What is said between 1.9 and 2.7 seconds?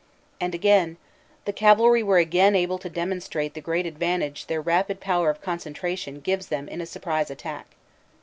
were again